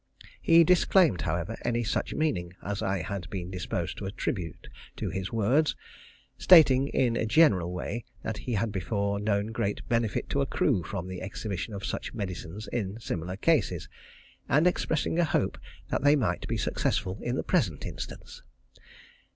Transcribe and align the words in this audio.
He 0.41 0.63
disclaimed, 0.63 1.21
however, 1.21 1.57
any 1.63 1.83
such 1.83 2.15
meaning 2.15 2.53
as 2.63 2.81
I 2.81 3.03
had 3.03 3.29
been 3.29 3.51
disposed 3.51 3.99
to 3.99 4.07
attribute 4.07 4.67
to 4.95 5.11
his 5.11 5.31
words, 5.31 5.75
stating, 6.39 6.87
in 6.87 7.15
a 7.15 7.27
general 7.27 7.71
way, 7.71 8.05
that 8.23 8.39
he 8.49 8.53
had 8.53 8.71
before 8.71 9.19
known 9.19 9.51
great 9.51 9.87
benefit 9.87 10.27
to 10.31 10.41
accrue 10.41 10.81
from 10.81 11.07
the 11.07 11.21
exhibition 11.21 11.75
of 11.75 11.85
such 11.85 12.15
medicines 12.15 12.67
in 12.73 12.99
similar 12.99 13.37
cases, 13.37 13.87
and 14.49 14.65
expressing 14.65 15.19
a 15.19 15.23
hope 15.23 15.59
that 15.89 16.01
they 16.03 16.15
might 16.15 16.47
be 16.47 16.57
successful 16.57 17.19
in 17.21 17.35
the 17.35 17.43
present 17.43 17.85
instance. 17.85 18.41